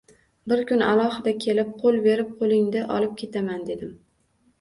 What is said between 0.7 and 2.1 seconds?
alohida kelib qo‘l